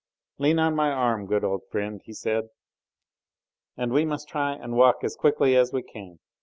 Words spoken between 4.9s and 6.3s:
as quickly as we can.